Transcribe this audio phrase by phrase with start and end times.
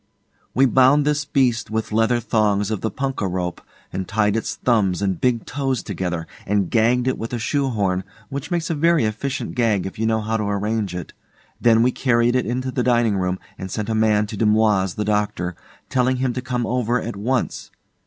[0.55, 3.61] We bound this beast with leather thongs of the punkah rope,
[3.93, 8.03] and tied its thumbs and big toes together, and gagged it with a shoe horn,
[8.29, 11.13] which makes a very efficient gag if you know how to arrange it.
[11.61, 15.05] Then we carried it into the dining room, and sent a man to Dumoise, the
[15.05, 15.55] doctor,
[15.87, 17.69] telling him to come over at once.